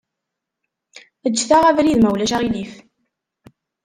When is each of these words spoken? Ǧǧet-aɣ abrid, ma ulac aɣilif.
Ǧǧet-aɣ 1.31 1.63
abrid, 1.69 1.97
ma 2.01 2.09
ulac 2.13 2.31
aɣilif. 2.35 2.73